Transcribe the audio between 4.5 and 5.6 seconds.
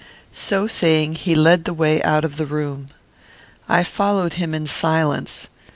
in silence.